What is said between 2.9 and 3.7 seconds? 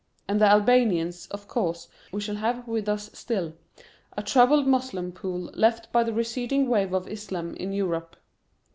still,